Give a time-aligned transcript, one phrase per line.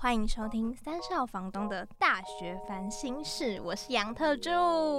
[0.00, 4.48] 欢迎收听三少房东的大学烦心事，我是杨特助。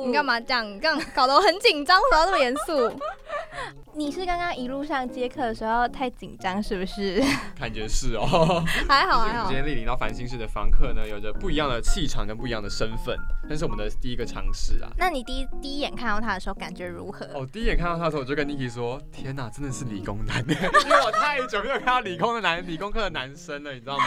[0.06, 0.26] 你干？
[0.26, 0.70] 嘛这样？
[0.70, 3.00] 你这样搞得我很紧张，为什么要这么严肃？
[3.96, 7.24] 你是刚刚一路上接客的时候太紧张，是不是？
[7.58, 8.62] 感觉是哦。
[8.90, 9.56] 还好还好今。
[9.56, 13.18] 天莅临到烦心事的房客呢，有着不一样的气场跟不一样的身份，
[13.50, 14.92] 那是我们的第一个尝试啊。
[14.98, 17.26] 那你第一第一眼看到他的时候感觉如何？
[17.34, 24.04] 哦，第一眼看到他的时候，我就跟 Niki 说：“天哪，真的是理工男！” 因为我太久没有看到理工的男、理工科的男生了，你知道吗？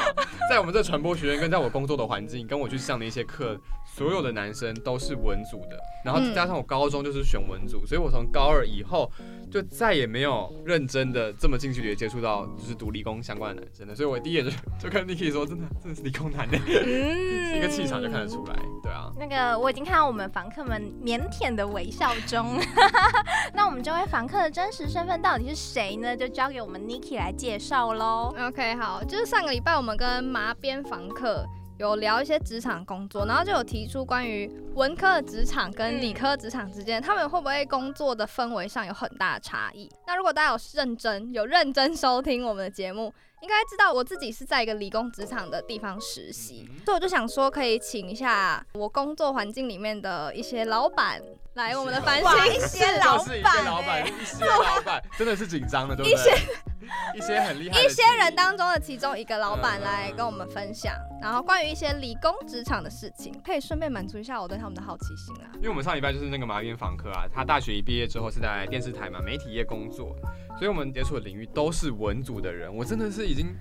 [0.48, 9.10] 在我们这传播学院跟在我工作的环境，跟我去上的一些课，所有的男生都是文组的，然后嗯加上我高中就是选文组，所以我从高二以后
[9.50, 19.10] 就再也没有认真的这么近距离的接触到就是读理工相关的男生了，所以我第一眼就就跟 Niki 说：“真的，真的是理工男的，嗯 一个气场就看得出来。”对啊。
[19.18, 22.58] 那个我已经看到我们房客们腼腆的微笑中，
[23.54, 26.16] 那我们这位房客的真实身份到底是谁呢？
[26.16, 28.34] 就交给我们 Niki 来介绍喽。
[28.38, 31.46] OK，好，就是上个礼拜我们跟麻边房客
[31.82, 39.90] 有聊一些职场工作，然后就有提出关于文科的职场跟理科职场之间，他们会不会工作的氛围上有很大的差异？
[40.06, 51.20] 那如果大家有认真有认真收听我们的节目，应该知道我自己是在一个理工职场的地方实习，所以我就想说可以请一下我工作环境里面的一些老板
[51.54, 56.12] 来我们的繁哇一星些老就是一些板老板，欸一些老板真的是紧张的，对不对？
[56.12, 56.30] 一些
[57.14, 65.50] 一些很厉害一些人当中的其中一个老板来跟我们分享，然后关于一些理工职场的事情，可以顺便满足一下我对他们的好奇心啊。
[65.56, 70.16] 因为我们上礼拜就是那个马云房客啊，他大学一毕业之后是在电视台嘛媒体业工作，
[70.58, 72.74] 所以我们接触的领域都是文组的人。
[72.74, 73.54] 我真的是已经是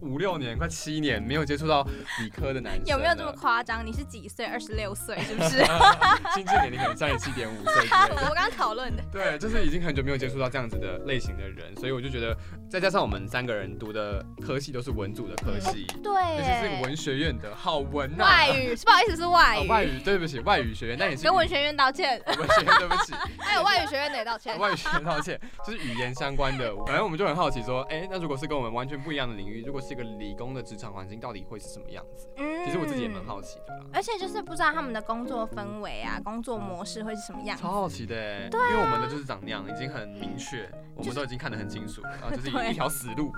[0.00, 1.82] 五六年，快七年没有接触到
[2.20, 3.84] 理科的男生，有没有这么夸张？
[3.84, 4.46] 你是几岁？
[4.46, 5.58] 二十六岁是不是？
[6.34, 7.88] 心智年龄可能三十七点五岁。
[8.10, 12.36] 我刚刚讨论的，对，就是已经很久没有接触到这样子的类型的人，所以我就觉得，
[12.70, 22.22] 再加上我们三个人读的科系都是文组的科系，对尤其是，文学院的，好文呐、外语是不好意思是外语，哦外语，对不起，外语学院，但也是跟文学院道歉。
[22.26, 24.58] 文学院，对不起， 还有外语学院的也道歉。
[24.58, 26.74] 外语学院道歉，就是语言相关的。
[26.86, 32.28] 反正我们就很好奇说，哎、那如果是跟我们完全不一样的领域，如果是一个理工的职场环境，到底会是什么样子？
[32.36, 37.70] 嗯其实我自己也蛮好奇的啦，而且就是不知道他们的工作氛围啊，工作模式会是什么样子超。
[37.70, 43.32] 好奇的、欸，因为我们的就是长那样，已经很明确，我们都已经看得很清楚了，啊，就是一 一条死路，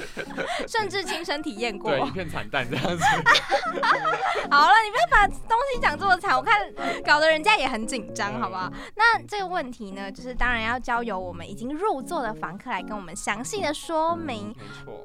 [0.66, 1.90] 甚至亲身体验过。
[1.90, 3.04] 对，一片惨淡这样子。
[4.50, 6.72] 好了，你不要把东西讲这么惨，我看
[7.04, 8.72] 搞得人家也很紧张，好不好？
[8.94, 14.48] 那这个问题呢，就是当然要交由我们已经入座的房客来跟我们详细的说明。
[14.48, 14.54] 没
[14.84, 15.02] 错。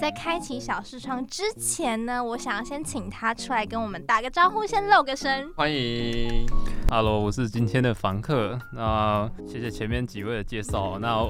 [0.00, 5.48] 在开启小视窗之前呢，我想要先请他出来跟我们打个招呼，先露个身。
[5.54, 6.46] 欢迎
[6.90, 8.58] ，Hello，我是今天的房客。
[8.72, 10.98] 那谢谢前面几位的介绍。
[10.98, 11.26] 那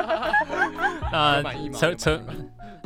[1.12, 1.78] 那满意吗？
[1.78, 2.24] 成成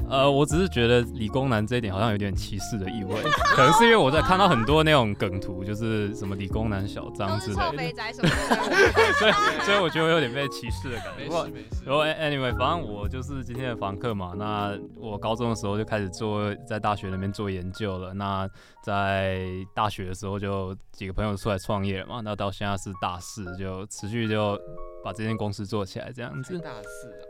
[0.08, 3.22] 呃，我只是觉得理工男这一点好像有点歧视的意味，
[3.54, 9.32] 可能是因为我在看到很多那种梗图，就是什么理工男小张之类的，肥宅什么的，所以
[9.64, 11.24] 所以我觉得我有点被歧视的感觉。
[11.24, 11.84] 没事没事。
[11.84, 14.32] 然后 anyway，反正我就是今天的房客嘛。
[14.36, 18.14] 那我高中的时候就开始做，在大学那边做研究了。
[18.14, 18.48] 那
[18.82, 22.20] 在大学的时候就几个朋友出来创业了嘛。
[22.22, 24.58] 那到现在是大四，就持续就
[25.02, 26.58] 把这间公司做起来这样子。
[26.58, 27.22] 大四啊，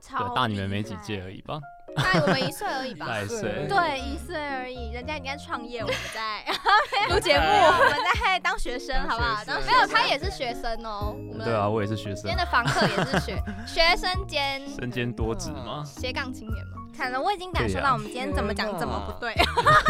[0.00, 1.60] 超对，大你们没几届而已吧？
[1.94, 3.20] 大我们一岁而已吧。
[3.20, 3.66] 一岁。
[3.68, 6.44] 对，一岁而已，人家已经在创业，我们在
[7.12, 9.42] 录节目我们在当学生，好不好？
[9.46, 11.14] 没有，他也是学生哦。
[11.30, 15.82] 我们对啊，我也是学生今天，的房客也是学 学生兼身兼多职吗。
[15.84, 16.78] 斜杠青年吗。
[16.94, 19.34] 看了，我已经感受到我们今天怎么讲怎么不对。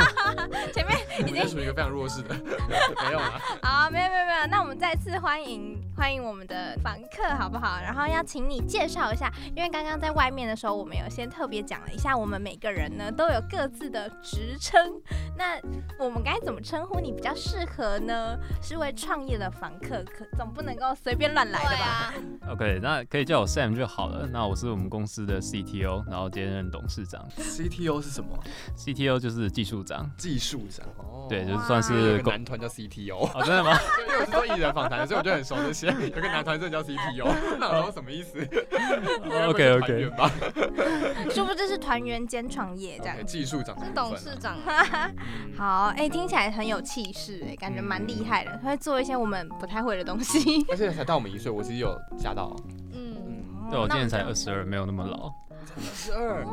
[0.72, 2.34] 前面我们就属于一个非常弱势的，
[3.04, 3.40] 没有啊。
[3.60, 7.80] 好，没有没有没有，那我们再次欢迎欢迎我们的房客，好不好？
[7.82, 14.80] 然后要请你介绍一下，因为刚刚在外面的时候，我们有先特别讲了一下，我们每个人呢都有各自的职称，
[15.36, 15.60] 那
[15.98, 18.36] 我们该怎么称呼你比较适合呢？
[18.62, 21.84] 是位创业的房客，可总不能够随便乱来的吧？
[21.84, 22.14] 啊
[22.50, 24.26] ，OK，那可以叫我 Sam 就好了。
[24.32, 27.26] 那我是我们公司的 CTO，然后兼任董事长。
[27.38, 28.28] CTO 是什么
[28.76, 30.10] ？CTO 就是技术长。
[30.16, 30.86] 技术长。
[30.98, 33.78] 哦对，就是算是男团叫 CTO，哦，真的吗？
[34.06, 35.86] 因为我是做艺人访谈，所以我就很熟这些。
[35.86, 38.38] 有个男团真的叫 CTO，那我说什么意思
[39.46, 40.30] OK，OK 团员吧，
[41.30, 43.24] 殊不知是团员兼创业这样 OK，。
[43.24, 50.64] 技术长的是董事长， 嗯好，哎、听起来很有气势，哎，感觉蛮厉害的，会做一些我们不太会的东西。
[50.70, 52.56] 而且才大我们一岁，我其实有吓到。
[52.92, 55.32] 嗯，嗯，对，我今年才二十二，没有那么老。
[55.94, 56.52] 十二哇，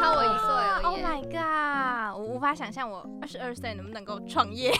[0.00, 2.16] 差我一岁而已 Oh my god！
[2.18, 4.72] 我无法想象我二十二岁能不能够创业。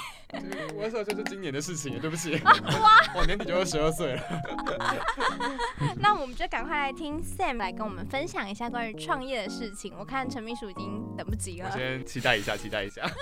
[0.74, 2.54] 我二十二岁是今年的事情，对不起，哇
[3.16, 4.22] 我年底就二十二岁了。
[5.98, 9.94] 那我们就赶快来听 Sam 来跟我们分享一下关于创业的事情。
[9.98, 11.72] 我看陈秘书已经等不及我了。
[11.72, 13.02] 先期待一下，期待一下。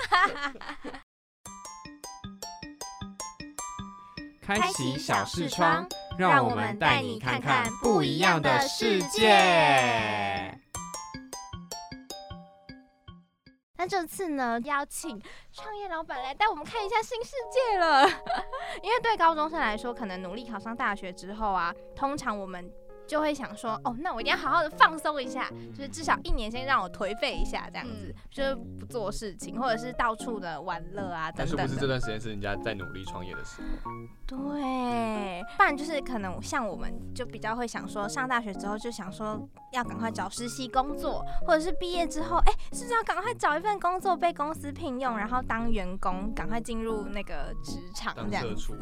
[4.41, 5.87] 开启小视窗，
[6.19, 10.59] 让我们带你看看不一样的世界。
[13.77, 15.23] 那这次呢，邀请
[15.53, 18.05] 创业老板来带我们看一下新世界了。
[18.83, 22.69] 因为对高中生来说，可能努力考上大学之后啊，通常我们
[23.09, 31.89] 就会想说，哦，那我一定要好好的放松一下，就是至少一年先让我颓废一下，这样子，就是不做事情，或者是到处的玩乐啊，等等的但是不是这。
[31.89, 33.91] 段时间是人家在努力创业的时候？
[34.27, 39.41] 对，不然就是可能像我们就比较会想说，上大学之后就想说
[39.73, 48.51] 要赶快找实习工作，或者是毕业之后，哎、是不是要赶快找一份工作被公司聘用，然后当员工，赶快进入那个职场当这样子。
[48.51, 48.75] 社畜，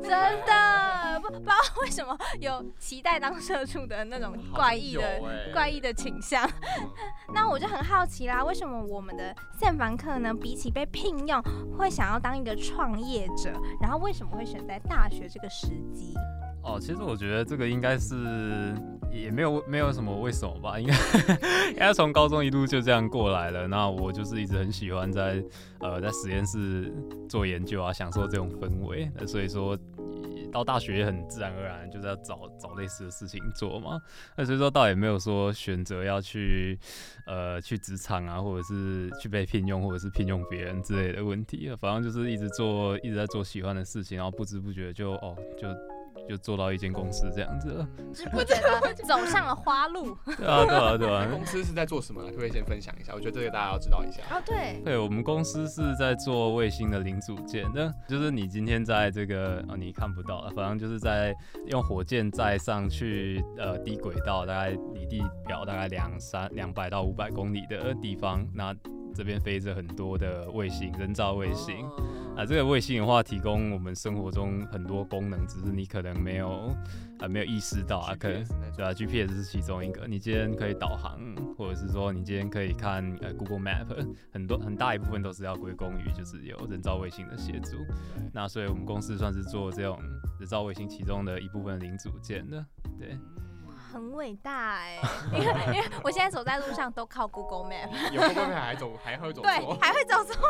[0.00, 0.10] 真
[0.46, 5.20] 的不不知道为什么有期待当社畜的那种怪异的、
[5.52, 6.48] 怪异的倾向。
[7.34, 11.42] 那我就很好奇啦，为什么我们的现房客呢，比起被聘用，
[11.76, 13.52] 会想要当一个创业者？
[13.80, 16.14] 然后为什么会选在大学这个时机？
[16.64, 18.72] 哦，其实我觉得这个应该是
[19.12, 20.94] 也没有没有什么为什么吧，应该
[21.70, 23.66] 应该从高中一路就这样过来了。
[23.66, 25.42] 那我就是一直很喜欢在
[25.80, 26.92] 呃在实验室
[27.28, 29.10] 做研究啊，享受这种氛围。
[29.16, 29.76] 那所以说
[30.52, 34.00] 到大学也很自然而然就是要找找类似的事情做嘛。
[34.36, 36.78] 那所以说倒也没有说选择要去
[37.26, 41.68] 呃去职场啊，或者是去被聘用，或者是聘用别人之类的问题。
[41.80, 45.66] 反正就是一直做一直在做喜欢的事情，然后不知不觉就哦就。
[46.28, 50.16] 就做到一间公司这样子了， 是不觉得走上了花路？
[50.38, 51.28] 对啊，对啊，对啊。
[51.30, 52.28] 公司是在做什么呢？
[52.28, 53.12] 可不可以先分享一下？
[53.14, 54.22] 我觉得这个大家要知道一下。
[54.30, 61.34] 哦，对，对我们公司是在做卫星的零组件那，就是你今天在这个啊、你看不到了，反正就是在
[61.66, 68.74] 用火箭载上去呃低轨道，大概离地表大概两三两百到五百公里的地方，那
[69.14, 71.86] 这边飞着很多的卫星，人造卫星。
[72.34, 76.74] 啊，这个卫星的话，提供我们生活中很多功能，只是你可能没有
[77.18, 78.42] 啊没有意识到啊，可能
[78.74, 80.06] 对啊，GPS 是其中一个。
[80.08, 81.20] 你今天可以导航，
[81.58, 83.86] 或者是说你今天可以看呃 Google Map，
[84.32, 87.76] 很多很大一部分都是要归功于就是有人造卫星的协助。
[88.32, 89.98] 那所以我们公司算是做这种
[90.40, 92.64] 人造卫星其中的一部分零组件的。
[92.98, 93.16] 对，
[93.92, 94.98] 很伟大哎，
[95.32, 97.90] 因为因为我现在走在路上都靠 Google Map。
[98.12, 99.50] 有会不会还走还会走对，
[99.80, 100.48] 还会走错。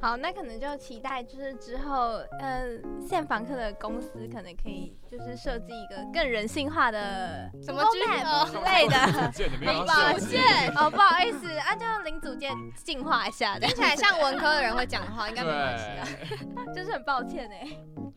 [0.00, 2.66] 好，那可能就期待就是之后，呃，
[3.06, 9.58] 现房客的公司可能可以就是设计一个更人性化的什么 Google Map 哦之类的。
[9.58, 10.42] 没有要零宝设计剑
[10.76, 11.41] 哦，不好意思
[12.46, 16.08] 啊，就零组件进化一下，听起来像文科的人会讲的话，应该没关系啊。
[16.28, 17.66] 对， 真是很抱歉哎。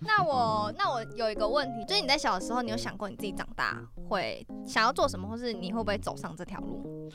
[0.01, 7.09] 那我那我有一个问题，就是你在小的时候，你有想过你自己长大会想要做什么，或是你会不会走上这条路？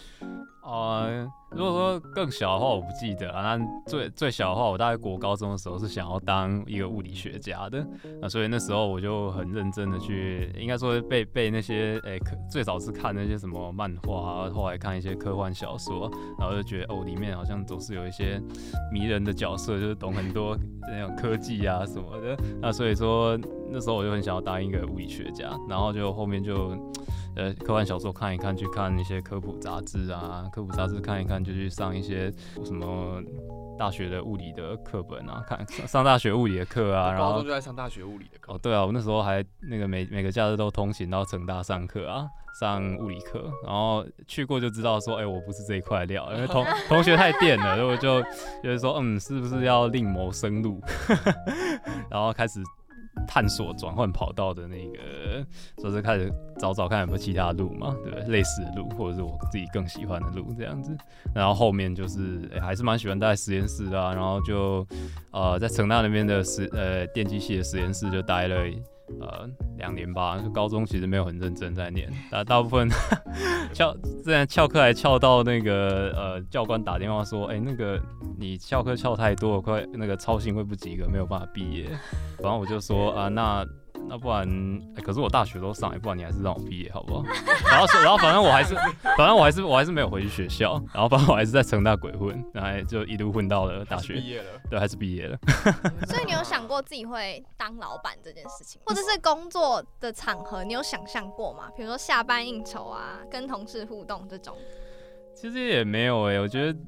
[0.70, 3.56] 呃，如果说更小的话，我不记得啊。
[3.56, 7.84] 那最最小的话，我大概国高中的时候是想要当一个物理学家的，
[8.22, 18.40] 那所以那时候我就很认真的去，应该说背背那些，诶、科最早是看那些什么漫画啊，后来看一些科幻小说，然后就觉得哦，里面好像总是有一些
[18.92, 22.36] 迷人的角色，就是懂很多那种科技啊什么的。
[22.62, 23.36] 那所以说
[23.68, 26.78] 那时候我就很想要当一个物理学家，然后就后面就。
[27.36, 32.30] 呃，科幻小说看一看，去看一些科普杂志啊，科普杂志看一看，就去上一些
[32.64, 33.22] 什么
[33.78, 38.58] 大学的物理的课本啊，看 上上大学物理的课啊，然后高中就在上大学物理的课哦，。
[38.60, 42.26] 对啊，我那时候还那个每每个假日都通勤到成大上课啊，
[42.58, 48.20] 上物理课，然后去过就知道说，哎、我不是这一块料，因为同 同学太电了，所以我就
[48.62, 50.80] 就是说，嗯，是不是要另谋生路，
[52.10, 52.60] 然后开始
[53.26, 55.44] 探索转换跑道的那个，
[55.76, 58.26] 就是开始找找看有没有其他路嘛，对不对？
[58.28, 60.96] 类似的路，或者是我自己更喜欢的路这样子。
[61.34, 64.86] 然后后面就是、还是蛮喜欢待在实验室的、然后就
[65.30, 68.68] 呃在成大那边的实呃电机系的实验室就待了
[69.20, 69.48] 呃
[69.78, 72.88] 两年吧，高中其实没有很认真在念，大大部分
[73.72, 78.00] 翘，之前翘课还翘到那个呃教官打电话说，哎、那个
[78.38, 81.86] 你翘课翘太多，快那个操心会不及格，没有办法毕业。
[82.42, 83.64] 然后我就说啊，那
[84.08, 84.48] 那不然、
[84.96, 87.24] 哎可是我大学都上，不然你还是让我毕业好不好？
[87.70, 88.74] 然后说然后反正我还是，
[89.16, 95.38] 反正我还是我还是没有回去学校，然后反正我还是在成大鬼混，然后就一路混到了大学，毕业了，对，还是毕业了。
[96.06, 101.70] 所以你有想过自己会当老板这件事情，或者是工作的场合，你有想象过吗？
[101.76, 104.56] 比如说下班应酬啊，跟同事互动这种。
[105.40, 106.78] 其实也没有哎、我觉得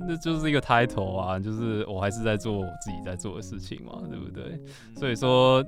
[0.00, 4.58] 那就是一个 title 啊，就是我还是在做我自己在做的事情嘛，对不对？
[4.96, 5.62] 所以说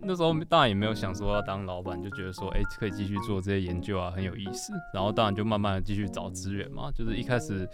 [0.00, 4.72] 那时候当然也没有想说要当老板，就觉得说哎、可以继续做这些研究啊，很有意思。
[4.94, 7.68] 然后当然就慢慢的继续找资源嘛，就是一开始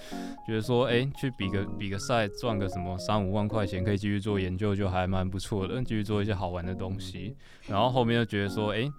[0.45, 7.37] 觉得说哎、去比个比个赛赚个什么三五万块钱，可以继续做研究就还蛮不错的，继续做一些好玩的东西。
[7.69, 8.91] 然后后面又觉得说哎、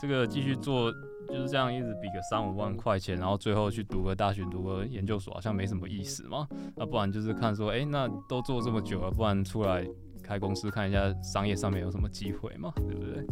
[0.00, 0.92] 这个继续做。
[1.28, 6.46] 就是这样一直比个三五万块钱，然后最后去读个大学、读个研究所，好像没什么意思嘛。
[6.74, 9.86] 那不然就是看说，哎、那都做这么久了，不然出来
[10.28, 13.26] 开公司看一下商业上面有什么机会嘛，对不对？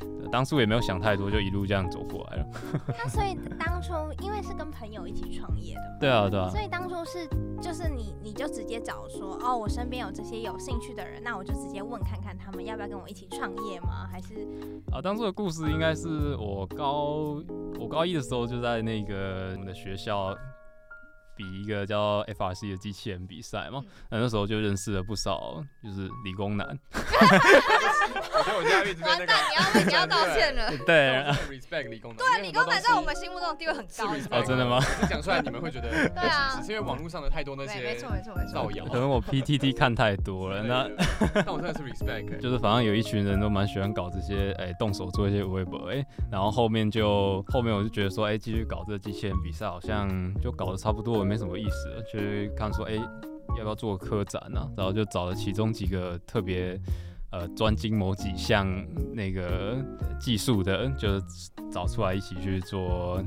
[0.00, 2.46] 呃当初也没有想太多，就一路这样走过来了。
[2.98, 7.26] 那所以当初因为是跟朋友一起创业的嘛，对啊，对啊所，以当初是
[7.60, 14.08] 就是你你就直接找说哦，我身边有这些有兴趣的人，那我就直接问看看他们要不要跟我一起创业吗？
[14.10, 14.46] 还是
[14.92, 17.42] 啊，当初的故事应该是我高
[17.78, 20.34] 我高一的时候就在那个我们的学校
[21.38, 23.80] 比一个叫 FRC 的机器人比赛嘛，
[24.10, 30.76] 那那时候就认识了不少就是理工男， 我觉得我现在一直被那个完蛋，你要你要道歉了。
[30.84, 34.36] 对 respect 理工男，对，理工男在我们心心目中的地位很高。
[34.36, 34.80] 哦，真的吗？
[35.08, 38.70] 讲出来你们会觉得 对啊只是因为网络上的太多那对，些没错没错没错造。
[38.72, 40.88] 谣，可能我 PTT 看太多了，那
[41.34, 50.08] 那但我真的是 respect，就是反正有一群人都蛮喜欢搞这些，哎、动手做一些微博，哎，然后后面就后面我就觉得说，哎、继续搞这个机器人比赛，好像
[50.40, 54.66] 就搞得差不多，也没什么意思就是看说，哎、要不要做科展呢？
[54.76, 56.80] 然后就找了其中几个特别。
[57.30, 58.66] 呃，专精某几项
[59.12, 59.76] 那个
[60.18, 61.22] 技术的，就是
[61.70, 63.22] 找出来一起去做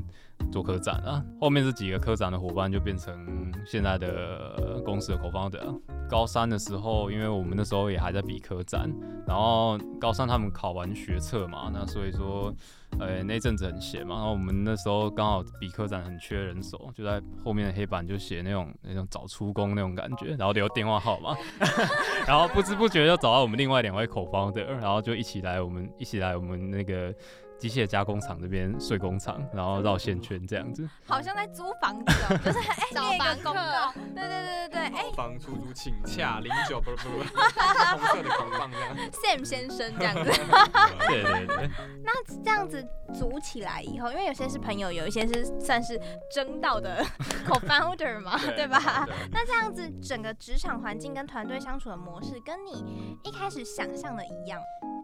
[0.50, 1.22] 做科展啊。
[1.40, 5.80] 后面这几个科展的伙伴就变成现在的公司的 co-founder。
[6.08, 8.90] 高三的时候，因为我们那时候也还在比科展，
[9.26, 12.52] 然后高三他们考完学测嘛，那所以说，
[12.98, 21.34] 呃，那阵子很闲嘛，然后我们那时候刚好比科展很缺人手，就在后面的黑板就写那种那种早出工那种感觉，然后留电话号码，
[22.28, 27.14] 然后不知不觉就找到我们另外两位口方的，然后就一起来我们一起来我们那个
[27.62, 30.88] 机械加工厂这边睡工厂，然后绕线圈这样子。
[31.06, 38.96] 好像在租房子哦，就是 哎找房客公告，对对对对对，哎房出租请洽零九不不不， 红色的扛棒这样。
[39.12, 40.24] Sam 先生这样子。
[41.06, 41.70] 对对对。
[42.02, 45.96] 那这样子组起来以后，因为有些是朋友，有一些是算是
[46.34, 47.04] 争到的
[47.46, 49.06] co-founder 嘛，对吧？
[49.30, 54.60] 那这样子整个职场环境跟团队相处的模式，跟你一开始想象的一样，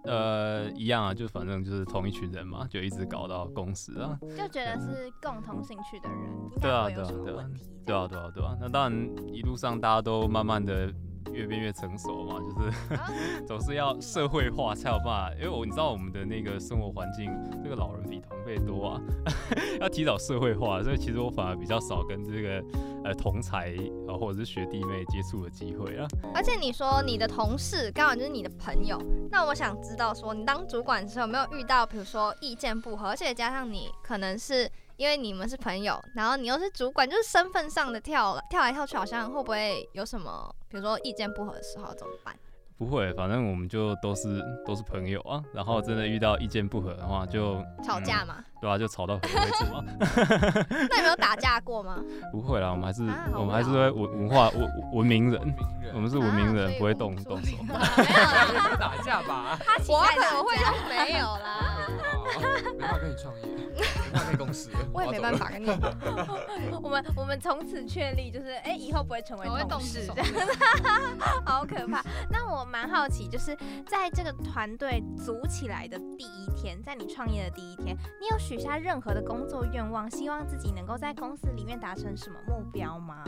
[0.08, 4.18] 呃，一样啊，就反正就是同一群人嘛，就一直搞到公司啊。
[4.36, 6.18] 就觉得是共同兴趣的人，
[6.60, 7.50] 对啊对啊对啊？
[7.84, 8.56] 对啊，对啊，对啊。
[8.60, 10.92] 那当然，一路上大家都慢慢的
[11.32, 13.12] 越变越成熟嘛，就是啊
[13.46, 15.32] 总是要社会化才有办法。
[15.36, 17.30] 因为我你知道我们的那个生活环境，
[17.62, 19.00] 这个老人比同辈多啊，
[19.80, 22.62] 要提早社会化，所以其实我反而比较少跟这个
[23.04, 23.74] 呃同才
[24.08, 26.06] 啊或者是学弟妹接触的机会啊。
[26.34, 42.36] 而且你说你的同事刚好就是你的朋友，那我想知道说，你当主管的时候有没有遇到，比如说意见不合，而且加上你可能是因为你们是朋友，然后你又是主管，就是身份上的跳了跳来跳去，好像会不会有什么，比如说意见不合的时候怎么办？
[42.76, 45.42] 不会，反正我们就都是都是朋友啊。
[45.54, 48.44] 然后真的遇到意见不合的话就，吵架吗？
[48.60, 49.84] 对啊，就吵到很为止嘛。
[50.90, 51.98] 那有没有打架过吗？
[52.32, 55.54] 不会啦，我们还是、啊我们还是会文文化文文明人，
[55.94, 57.56] 我们是文明人，啊不会动动手。
[57.62, 59.58] 没有啦，打架吧？
[59.88, 61.76] 我可能会架就没有啦。
[62.38, 63.80] 没办法跟你创业，没
[64.12, 65.68] 办法开公司，我也没办法跟你，
[66.82, 70.26] 我们我们从此确立，就是哎、以后不会成为同事，这样
[71.44, 72.02] 好可怕。
[72.30, 83.22] 那我蛮好奇，就是在这个团队组起来的第一天，在你创业的第一天，你有许下任何的工作愿望，希望自己能够在公司里面达成什么目标吗？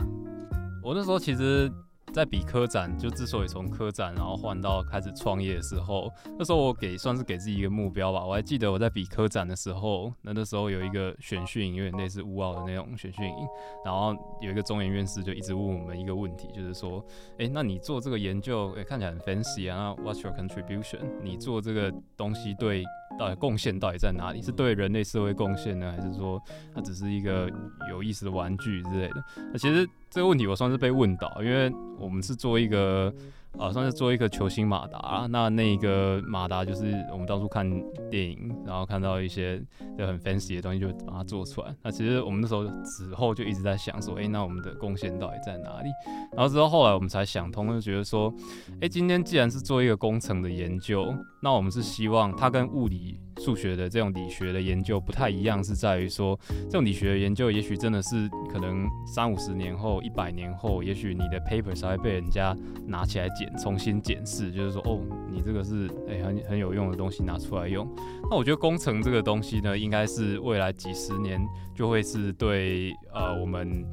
[0.83, 1.71] 我那时候其实，
[2.11, 8.25] 在比科展，就之所以从科展然后换到开始创业的时候，那时候我给算是给自己一个目标吧。
[8.25, 13.47] 我还记得我在比科展的时候，那那时候有一个选训营，有点类似乌奥的那种选训营，
[13.85, 17.05] 然后有一个中研院士就一直问我们一个问题，就是说，
[17.37, 21.01] 诶，那你做这个研究，诶，看起来很 fancy 啊，那 What's your contribution？
[21.21, 22.83] 你做这个东西对
[23.21, 24.41] 到底贡献到底在哪里？
[24.41, 26.41] 是对人类社会贡献呢，还是说
[26.73, 27.47] 它只是一个
[27.87, 29.23] 有意思的玩具之类的？
[29.53, 33.13] 那其实这个问题我算是被问到，因为我们是做一个。
[33.59, 37.69] 啊，算是做一个球星马达，那那个马达就是我们当初看
[38.09, 39.61] 电影，然后看到一些
[39.97, 41.75] 就很 fancy 的东西，就把它做出来。
[41.83, 45.89] 那其实我们那时候之后就一直在想说，哎，那我们的贡献到底在哪里？
[46.35, 48.33] 然后之后后来我们才想通，就觉得说，
[48.81, 53.19] 哎，今天既然是做一个工程的研究，那我们是希望它跟物理。
[53.43, 62.55] 数学的这种理学的研究不太一样，是在于说，这种理学的研究也许真的是可能三五十年后、一百年后，也许你的 paper 才会被人家
[62.85, 67.87] 拿起来检、重新检视，就是说，哦，你这个是诶很很有用的东西拿出来用。
[68.29, 71.41] 那我觉得工程这个东西呢，应该是未来几十年
[71.73, 73.83] 就会是对呃我们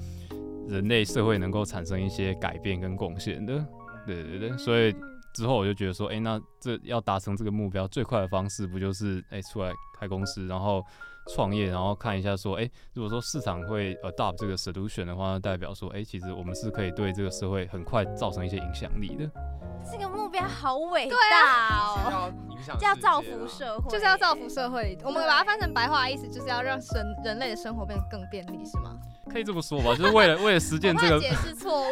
[0.68, 3.64] 人类社会能够产生一些改变跟贡献的。
[4.06, 4.94] 对对对，所以。
[5.38, 10.84] 之后我就觉得说，哎，那这要达成这个目标最快的方式，不就是哎出来开公司，然后
[11.32, 19.30] 创业，然后看一下说，哎，如果说市场会 adopt 这个 solution 的话，代表说，哎，其实我们是可以对这个社会很快造成一些影响力的。
[19.88, 21.16] 这个目标好伟大
[21.78, 22.32] 哦！
[22.80, 24.98] 要造福社会，就是要造福社会。
[25.04, 28.98] 我们把它翻成白话意思，就是要让生人类的生活变得更便利，是吗？
[29.28, 31.20] 可以这么说吧，就是为了为了实践这个，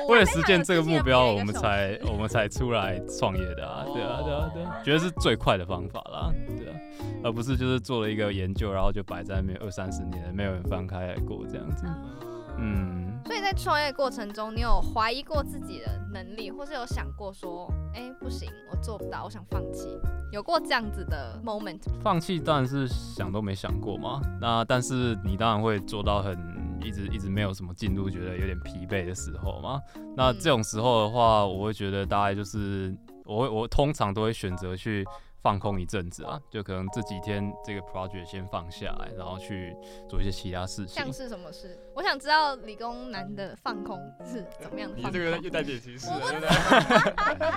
[0.08, 6.74] 为了实践这个 目标，我们才我们才出来创业的啊，对啊，对啊，对，觉得是最快的方法啦，对啊，
[7.24, 11.86] 而不是就是做了一个研究，然后就摆在那边二三十年，没有人翻开来过这样子，
[12.58, 13.04] 嗯。
[13.26, 19.88] 所以在创业过程中，你有怀疑过自己的能力，或是有想过说，哎，不行，我做不到，我想放弃，
[20.30, 21.80] 有过这样子的 moment？
[22.04, 24.20] 放弃当然是想都没想过嘛。
[24.40, 26.38] 那但是你当然会做到很
[26.82, 29.80] 一直一直没有什么进度，觉得有点疲惫的时候嘛。
[30.16, 35.04] 那这种时候的话，我会觉得大概就是我会我通常都会选择去。
[35.42, 39.76] 放空一阵子啊，就可能这几天这个 project 先放下来，然后去
[40.08, 40.96] 做一些其他事情。
[41.04, 41.78] 像是什么事？
[41.94, 44.96] 我想知道理工男的放空是怎么样的。
[44.96, 46.48] 你这个又带点歧视，对不对？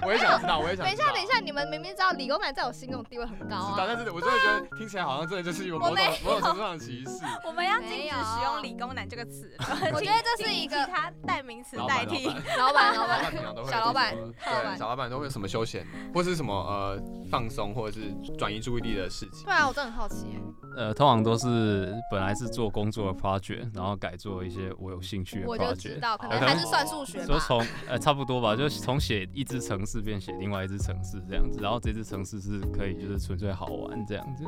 [0.07, 0.85] 我也想知道，我也想。
[0.85, 7.25] 等一下，等一下，你们明明知道理工男在我心中地位很高啊，但是我真的觉得听起来好像真的就是有某种 某种程度上的歧视。
[7.43, 9.51] 我们要禁止使用理工男这个词。
[9.93, 12.27] 我觉得这是一个他代名词代替。
[12.57, 13.33] 老板，老板，
[13.65, 17.68] 小老板，对，小老板都会有什么休闲，或是什么呃放松。
[17.73, 19.45] 或者是转移注意力的事情。
[19.45, 20.37] 对啊，我真的很好奇。
[20.77, 25.49] 呃，通常都是本来是做工作的 project，然后改做一些我有兴趣的 project。
[25.49, 27.25] 我就知道，可能还是算数学。
[27.25, 34.45] 就从呃差不多吧，就从写一只城市变写另外一只城市这样子，然后这只城市是可以就是纯粹好玩这样子。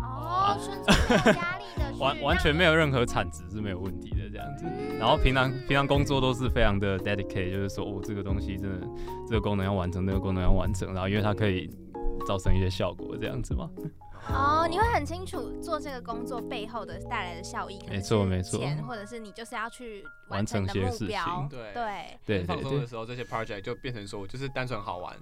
[0.00, 1.96] 哦，纯粹压力的。
[1.98, 4.64] 完完全没有任何产值是没有问题的这样子。
[4.98, 8.86] 然后平常平常工作都是非常的 dedicate，就是说哦这个东西真的
[9.26, 11.68] 这个功能要完成，那个功能要完成，然后因为它可以。
[12.26, 13.70] 造成一些效果，这样子吗？
[14.28, 22.44] 哦，你会很清楚做这个工作背后的带来的效益，没错没错，钱或者是你就是要去完成一些事情，对对对。
[22.44, 25.14] 放松的时候，这些 project 就变成说，就是单纯好玩，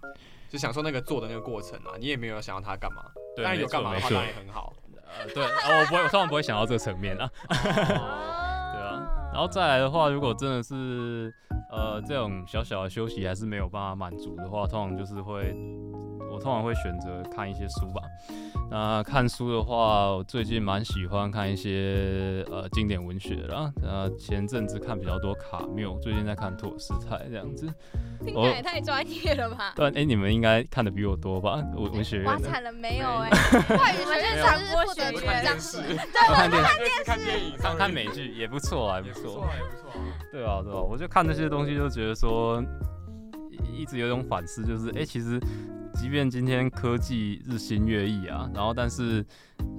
[0.48, 3.02] 就享受那个做的那个过程啊，你也没有想要它干嘛，
[3.36, 4.72] 当然有干嘛的话当然也很好。
[5.06, 7.30] 呃，对，我不会，我通常不会想到这个层面啊。
[9.34, 11.34] 然后再来的话，如果真的是
[11.70, 15.54] 呃这种小小的休息还是没有办法满足的话，通常就是会。
[16.30, 18.02] 我通常会选择看一些书吧。
[18.68, 23.72] 那看书的话，我最近蛮喜欢看一些呃经典文学啦。
[23.80, 27.72] 那，前阵子看比较多卡缪，最近在看托尔斯泰这样子。
[28.20, 29.72] 听起来也太专业了吧？
[29.74, 31.56] 对，哎，你们应该看的比我多吧？
[31.74, 32.26] 文文学院。
[32.26, 33.30] 哇，惨了没有哎？
[33.30, 35.82] 外语学院传播学院这样子。
[36.12, 40.00] 看电视、看电影、看美剧也不错啊，不错，也不错。
[40.30, 42.62] 对啊，对啊，我就看那些东西，就觉得说，
[43.72, 45.40] 一直有种反思，就是哎，其实。
[45.96, 49.24] 即便今天科技日新月异啊，然后但是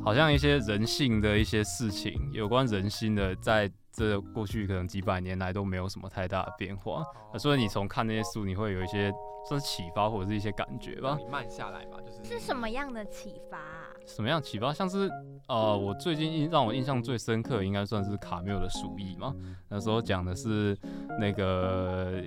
[0.02, 7.04] 好像一些人性的一些事情，有关人心的，在这过去可能几百年来都没有什么太大的变化。
[7.38, 9.12] 所以你从看那些书，你会有一些
[9.48, 11.18] 算是启发或者是一些感觉吧。
[11.20, 13.58] 你慢下来吧，就是是什么样的启发？
[14.06, 14.74] 什么样启发？
[14.74, 15.10] 像是
[15.48, 19.34] 呃，我最近印让我印象最深刻，应该算是卡缪的《鼠疫》嘛。
[19.70, 20.78] 那时候讲的是
[21.20, 22.22] 那个。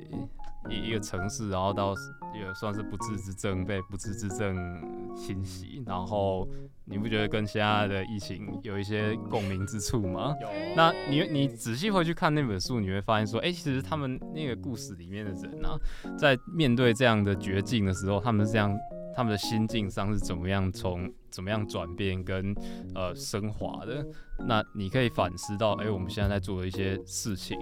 [0.68, 1.94] 一一个城市，然后到
[2.34, 6.46] 也算是不治之症被不治之症侵袭，然后
[6.90, 10.34] 你不觉得跟现在的疫情有一些共鸣之处吗？
[10.40, 10.48] 有。
[10.76, 15.78] 那你你仔细回去看那本书，你会发现说，哎，其实他们那个故事里面的人啊，
[16.16, 18.74] 在面对这样的绝境的时候，他们是这样，
[19.14, 22.54] 他们的心境上是怎么样从怎么样转变跟
[22.94, 24.04] 呃升华的？
[24.46, 27.58] 那你可以反思到，哎，我们现在在做的一些事情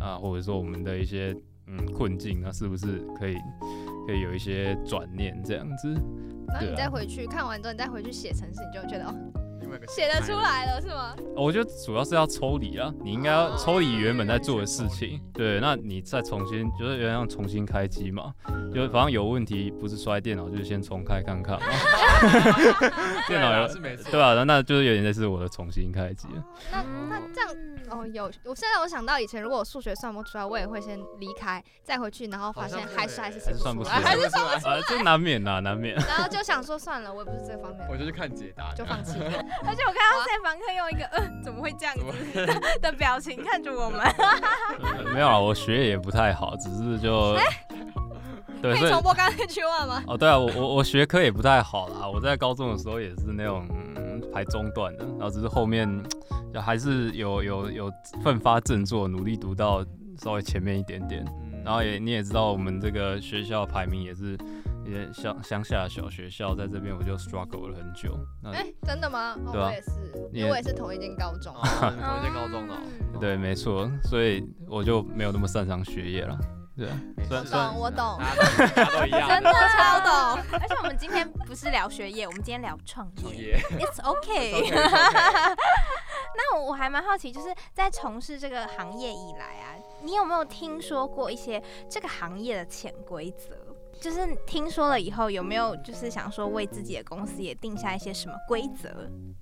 [0.00, 1.36] 啊，或者说我们的一些。
[1.72, 3.36] 嗯，困境那是不是可以
[4.04, 5.94] 可以有一些转念这样子？
[6.52, 9.14] 然后你再回去看完之后，你再回去写程式，你就觉得哦，
[9.70, 11.14] 另外一个写得出来了是吗？
[11.36, 18.34] 我觉得主要是要抽离啊，你应该要抽离原本在做的事情，对，那你再重新就是有点像重新开机嘛，
[18.74, 21.66] 就反正有问题不是摔电脑，就是先重开看看嘛，
[23.28, 26.26] 电脑有是没错，对啊，那那就是有点类似我的重新开机，
[26.72, 27.50] 那那这样
[27.90, 34.78] 哦，有我现在我想到以前，如果我数学算不出来，我也会先离开，再回去，然后发现还是还是算不出来还是算不出来。
[34.78, 35.94] 啊，这难免呐，难免。
[36.06, 39.30] 然后就想说算了，我也不是这方面我，就去看解答，就放弃了。
[39.66, 42.46] 而且我看到赛房客用一个呃怎么会这样子
[42.80, 47.36] 的表情看着我们，呃没有啊，我学业也不太好，只是就，
[48.62, 50.02] 对，可以重播刚刚那句话吗？
[50.06, 52.08] 哦，对啊，我我我学科也不太好啦。
[52.08, 55.88] 我在高中的时候也是那种、嗯、排中段的，然后只是后面
[56.52, 57.92] 就还是有有有
[58.22, 59.84] 奋发振作，努力读到
[60.22, 61.24] 稍微前面一点点。
[61.26, 64.34] 嗯然后也你也知道，我们这个学校排名也是
[64.84, 68.18] 也乡乡下的小学校，在这边我就 struggle 了很久。
[68.42, 69.36] 那哎，真的吗？
[69.46, 71.54] 哦，对啊我也是，因为我也是同一间高中。
[71.54, 72.80] 哦， 同一间高中的哦，
[73.20, 76.38] 对，没错，所以我就没有那么擅长学业了。
[76.76, 78.18] 对啊，我懂，我懂。
[79.28, 80.58] 真的超懂懂。
[80.58, 83.48] 而且我们今天不是聊学业，我们今天聊创创业。
[83.48, 84.02] 业 It's。
[84.02, 84.70] OK，OK
[86.36, 93.69] 那我我还蛮好奇，就是在从事这个行业以来啊，你有没有听说过一些这个行业的潜规则？
[94.00, 98.88] 就是听说了以后，有没有就是想说为自己的公司也定下一些什么规则？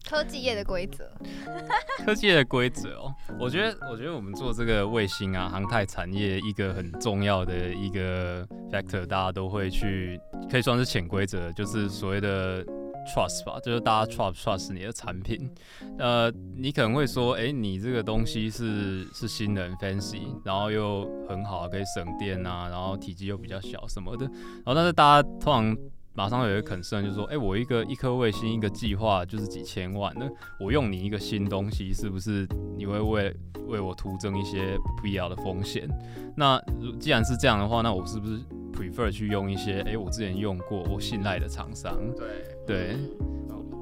[0.09, 1.11] 科技业的规则，
[2.05, 12.65] 科技业的规则哦，我觉得，我觉得我们做这个卫星啊，航太产业一个很重要的一个 factor，大家都会去，可以算是潜规则，就是所谓的
[13.09, 15.51] trust 吧，就是大家 trust trust 你的产品。
[15.99, 25.77] 呃，你可能会说，哎、你这个东西是是新人 fancy，然后又很好，可以省电啊，然后体积又比较小什么的，然后但是大家通常。
[26.15, 32.45] 马上有一个 concern，就是说，哎、我一个一颗卫星一个计划就是几千万的，我用你一个新东西，是不是
[32.77, 33.33] 你会为
[33.69, 35.89] 为我徒增一些不必要的风险？
[36.37, 38.41] 那如既然是这样的话，那我是不是
[38.73, 41.97] prefer 去用一些诶我之前用过我信赖的厂商？
[42.17, 42.27] 对，
[42.69, 42.97] 对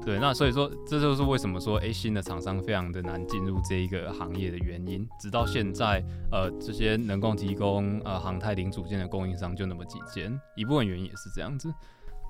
[0.05, 5.05] 对，那所以说这就是为什么说诶新的厂商非常的难进入这一个行业的原因。
[5.19, 11.69] 直到现在，呃，这些能够提供呃航太零组件的供应商就那么几间，一部分原因也是这样子。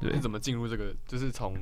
[0.01, 0.91] 对，怎么进入这个？
[1.07, 1.53] 就是从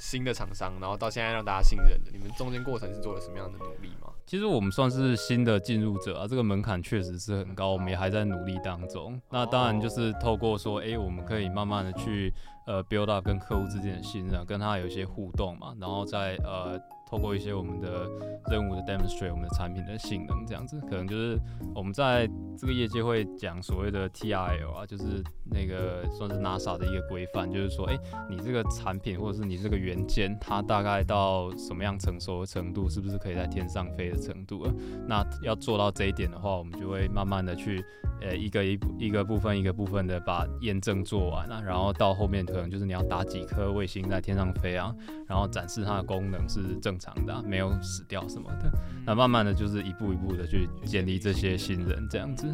[0.00, 4.08] 新的厂商，然后到现在让大家信任的，你们中间过程是做了什么样的努力吗？
[4.26, 9.20] 其实我们算是新的进入者啊，这个门槛确实是很高，我们也还在努力当中。
[9.28, 12.32] 那当然就是透过说，诶，我们可以慢慢的去
[12.66, 16.80] 呃 build up 跟客户之间的信任，跟他有一些互动嘛，然后再呃
[17.10, 18.08] 透过一些我们的
[18.50, 21.36] 任务的 demonstrate 我们的产品的性能，这样子可能就是
[21.74, 34.72] 我们在这个业界会讲所谓的 TRL 啊，就是那个算是 NASA 的一个规范，就是说，哎，你这个产品或者是你这个元件，它大概到什么样成熟的程度，是不是可以在天上飞的程度了？
[35.08, 37.84] 那要做到这一点的话，我们就会慢慢的去，
[38.20, 44.94] 呃，一个一一个部分一个部分的把验证做完啊，然后到后面可能就是你要打几颗卫星在天上飞啊，
[45.26, 48.70] 然后展示它的功能是正常的啊、没有死掉什么的。
[49.06, 52.46] 那慢慢的就是一步一步的去建立这些信任，这样子。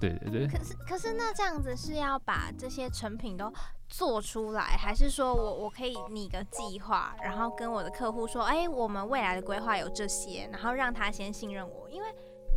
[0.00, 0.46] 对对对。
[0.48, 3.52] 可是可是那这样子是要把这些成品都
[3.88, 12.08] 做出来，还是说我我可以拟个计划，然后跟我的客户说，哎、我们未来的规划有这些，然后让他先信任我，因为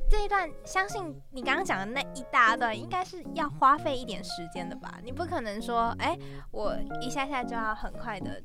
[0.10, 5.00] 这一段相信你刚刚讲的那一大段，应该是要花费一点时间的吧？
[5.04, 6.18] 你不可能说，哎、
[6.52, 8.42] 我一下下就要很快的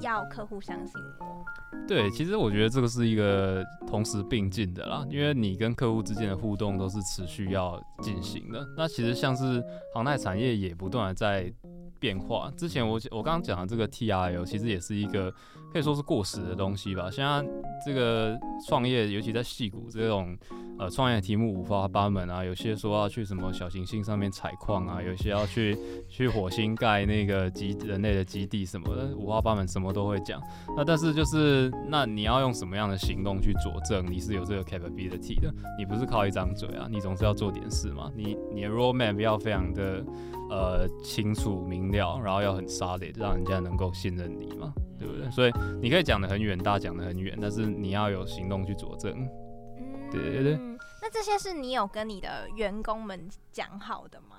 [0.00, 1.44] 要客户相信我。
[1.86, 8.66] 对，其实我觉得这个是一个同时并进的啦，因为你跟客户之间的互动都是持续要进行的。
[8.76, 9.62] 那其实像是
[9.94, 11.50] 航太产业也不断的在
[11.98, 12.50] 变化。
[12.56, 15.32] 之前我我刚刚讲的这个 TRL 其实也是一个
[15.72, 17.10] 可以说是过时的东西吧。
[17.10, 17.42] 现在
[17.84, 20.36] 这个创业，尤其在戏谷这种
[20.78, 25.76] 呃创业题目五花八门啊，有些说要去什么小行星上面采矿啊，有些要去
[26.08, 30.40] 去火星盖那个基人类的基地什么的，五花八门，什么都会讲。
[30.76, 35.52] 那但是就是，那你要用什么样的行动去佐证你是有这个 capability 的？
[35.78, 38.10] 你不是靠一张嘴啊，你总是要做点事嘛。
[38.14, 40.04] 你你的 roadmap 要非常的
[40.50, 45.30] 呃清楚明了，然后要很 solid，让人家能够信任你嘛，对不对？
[45.30, 49.12] 所以你可以讲得很远，大家讲得很远，但是你要有行动去佐证。
[49.16, 50.58] 嗯，对对对
[51.00, 54.36] 那这些是你有跟你的员工们讲好的吗？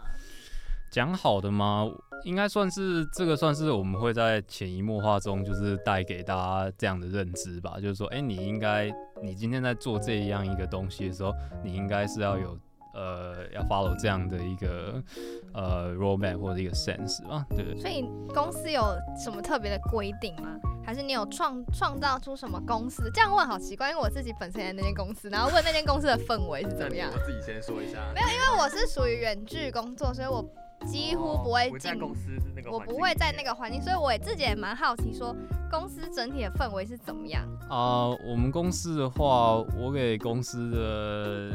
[0.92, 1.86] 讲好的吗？
[2.26, 7.80] 应该算是这个，算是我们会在潜移默化中，就是带给大家这样的认知吧。
[7.80, 8.92] 就是说，哎、你应该，
[9.22, 11.32] 你今天在做这样一个东西的时候，
[11.64, 12.58] 你应该是要有
[13.00, 15.02] 呃要 follow 这样的一个
[15.54, 17.78] 呃 roadmap 或者一个 sense 吧，对对。
[17.80, 18.02] 所以
[18.34, 18.82] 公司有
[19.18, 20.50] 什么特别的规定吗？
[20.86, 23.12] 还是你有创创造出什么公司？
[23.14, 27.12] 这样问好奇怪，因为我自己本身也在那间公司，然后问那间公司的氛围是怎么样。
[27.14, 30.44] 我自己先说一下，没有，因为我是属于远距工作，所以我
[30.88, 33.44] 几乎不会进， 哦公司那个，我不会在那。
[33.44, 35.36] 个环境，所以我也自己也蛮好奇，说
[35.72, 37.44] 公司整体的氛围是怎么样。
[37.70, 41.52] 啊、我们公司的话，我给公司的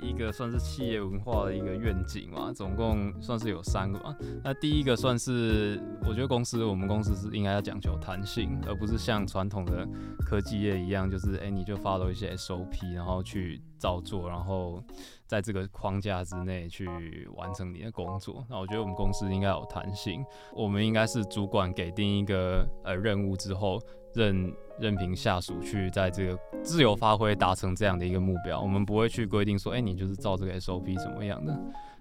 [0.00, 4.16] 一个算是企业文化的一个愿景嘛，总共算是有三个嘛。
[4.42, 9.86] 那第一个算是，我觉得公司我们公司是应该要讲求弹性，而不是像传统的
[10.24, 14.82] 科技业一样，就是哎、你就 follow 一些 SOP，然后去照做，然后
[15.26, 18.44] 在这个框架之内去完成你的工作。
[18.48, 23.80] 那我觉得我们公司应该有弹性，我们应该是主管给定一个呃任务之后，
[24.14, 31.58] 任任凭下属去在这个自由发挥达成这样的一个目标，我们不会去规定说，哎、你就是照这个 SOP 怎么样的。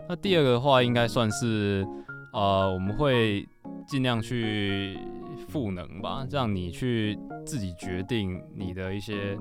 [0.08, 1.86] 那第二个的话，应该算是
[2.34, 3.48] 呃，我们会
[3.88, 4.98] 尽量去
[5.50, 9.38] 赋能吧，让你去自己决定你的一些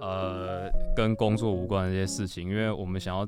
[0.00, 3.26] 呃跟工作无关的一些事情，因为我们想要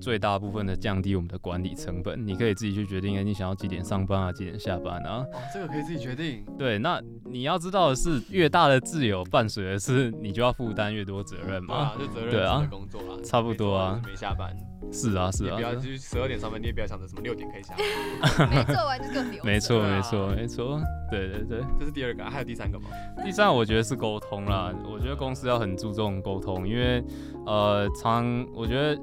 [0.00, 5.24] 最大部分的降低我们的管理成本，你可以自己去决定，哎，你想要几点上班啊，几点下班啊。
[5.32, 6.44] 哦，这个可以自己决定。
[6.58, 11.92] 对，那你要知道的是，越大的自由伴随的是你就要负担越多责任嘛。
[11.96, 14.56] 对啊，就责任对啊工作啦，差不多啊没下班，
[14.90, 18.48] 是啊，是啊你不，要去十二点上班，你也不要想着什么六点可以下班。
[18.50, 19.44] 没做完就更牛。
[19.44, 20.80] 没错，没错，没错。
[21.10, 21.60] 对对对。
[21.78, 22.88] 这是第二个，还有第三个吗？
[23.24, 24.72] 第三，我觉得是沟通啦。
[24.90, 27.02] 我觉得公司要很注重沟通，因为
[27.46, 28.98] 呃，常我觉得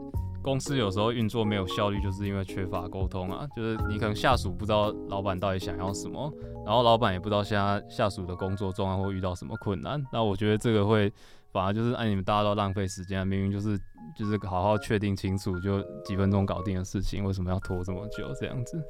[0.48, 3.46] 公司有时候运作没有效率，就是因为缺乏沟通啊。
[3.54, 6.34] 就是你可能下属不知道老板到底想要什么，
[6.66, 10.02] 然后老板也不知道现在下属的工作状况会遇到什么困难。
[10.10, 11.12] 那我觉得这个会
[11.52, 13.78] 反而就是哎，你们大家都浪费时间，明明就是
[14.18, 18.82] 就是好好确定清楚，就几分钟搞定的事情，为什么要拖这么久这样子？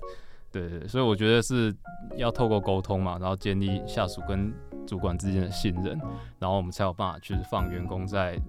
[0.51, 1.75] 对，对所以我觉得是
[2.17, 4.53] 要透过沟通嘛，然后建立下属跟
[4.85, 5.99] 主管之间的信任，
[6.37, 8.39] 然后我们才有办法去放员工在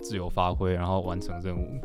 [0.00, 1.80] 自由发挥，然后完成任务。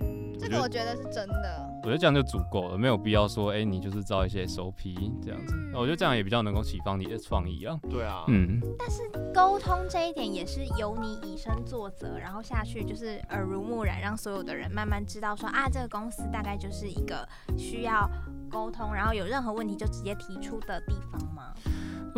[0.00, 1.70] 嗯，这个我觉得是真的。
[1.82, 5.54] 我觉得这样就足够了，没有必要说，哎、你就是照一些 SOP 这样子。
[5.70, 7.78] 那我觉得这样也比较能够启发你的创意啊。
[7.90, 9.02] 对啊，嗯，但是
[9.34, 17.28] 沟通这一点也是由你以身作则，然后下去就是耳濡目染，让所有的人慢慢知道说啊，这个公司大概就是一个
[17.58, 18.10] 需要
[18.50, 21.52] 沟通，然后有任何问题就直接提出的地方吗？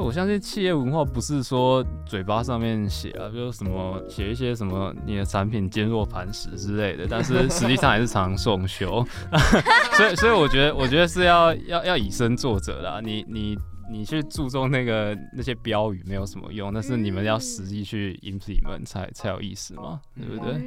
[0.05, 9.05] 我相信企业文化不是说嘴巴上面写啊，就是什么写一些什么你的产品坚若磐石之类的，但是 实际上还是常常送修。
[9.97, 13.01] 所以，所以我觉得，我觉得是要要要以身作则啦。
[13.03, 13.57] 你你
[13.91, 20.61] 你去注重那个那些标语没有什么用，但是你们要实际去 implement 才才有意思嘛，对不对？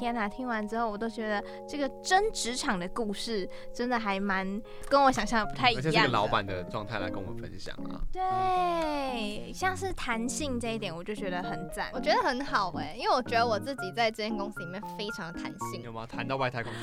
[0.00, 0.26] 嗯，天哪！
[0.26, 6.06] 听完之后，我都觉得这个真职场的故事真的还蛮跟我想象的不太一而且样。
[6.06, 8.00] 是个老板的状态来跟我们分享啊。
[8.10, 11.90] 对，像是弹性这一点，我就觉得很赞。
[11.92, 16.06] 我觉得很好哎、因为我觉得我自己在这间公司里面非常的弹性有，吗？
[16.06, 16.72] 谈到外太空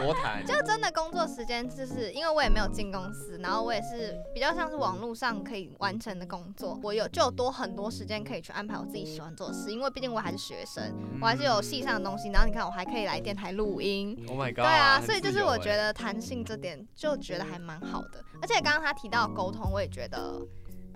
[0.00, 10.71] 多弹，就真的工作时间就是因为我也没有进公司，然后我也是比较像是网络上可以完成的工作，我有就有多很多时间可以去安排我自己喜欢做的事，因为毕竟我还是学生，
[11.20, 14.56] 我还是有戏上的东西，然后你看我还可以来电台录音，Oh my god！
[14.56, 20.40] 对啊，所以就是我觉得弹性这点就觉得还蛮好的，而且刚刚他提到沟通，我也觉得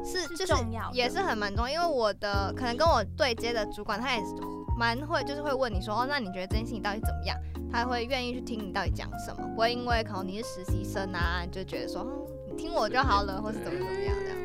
[0.05, 4.35] 是是就是重要的也是很蛮重要，因为我的可能跟我对接的主管他也是
[4.79, 7.37] 蛮会，就是会问你说，哦，那你觉得这件事情到底怎么样？
[7.73, 14.39] 他会愿意去听你到底讲什么，不会因为可能你是实习生啊，就觉得说，哦你听我就好了，或是怎么怎么样这样。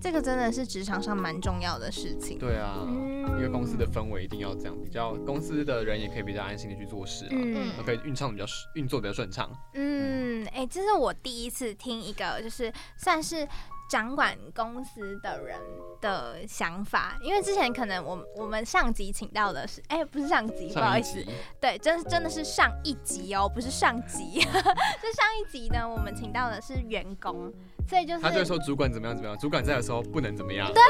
[0.00, 2.38] 嗯，这个真的是职场上蛮重要的事情。
[2.38, 3.20] 对啊，嗯。
[3.38, 7.72] 一个公司的氛围一定要这样，比较公司的人也可以比较安心的去做事啊，嗯。
[7.84, 9.50] 可以运畅比较顺运作比较顺畅。
[9.74, 13.46] 嗯，哎、这是我第一次听一个就是算是
[13.88, 15.58] 掌管公司的人
[16.00, 21.24] 的想法，因为之前可能我我们上集请到的是，哎、不是上集，不好意思，
[21.60, 27.52] 对，真真的是上一集哦，不是上集， 是上一集呢，我们请到的是员工，
[27.88, 30.82] 所以就是他就会说主管怎么样怎么样，主管在的时候不能怎么样，对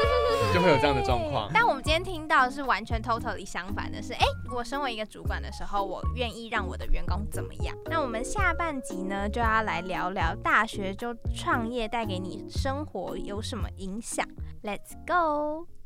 [0.53, 1.49] 就会有这样的状况。
[1.53, 7.75] 但我们今天听到的是完全 totally 相反的是，哎、我身为一个主管的时候，我愿意让我的员工怎么样？
[7.85, 14.27] 那我们下半集呢，就要来聊聊大学就创业带给你生活有什么影响。
[14.63, 15.80] Let's go。